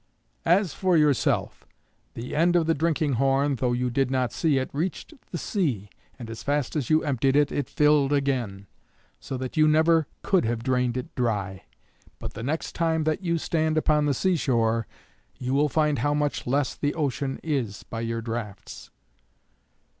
[0.47, 1.63] "As for yourself,
[2.15, 5.91] the end of the drinking horn, though you did not see it, reached the sea,
[6.17, 8.65] and as fast as you emptied it, it filled again,
[9.19, 11.65] so that you never could have drained it dry.
[12.17, 14.87] But the next time that you stand upon the seashore,
[15.37, 18.89] you will find how much less the ocean is by your draughts.